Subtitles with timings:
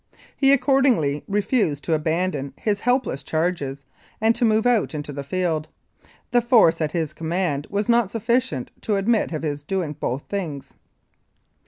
[0.35, 3.85] He accordingly refused to abandon his helpless charges
[4.19, 5.67] and to move out into the field.
[6.31, 10.73] The force at his command was not sufficient to admit of his doing both things.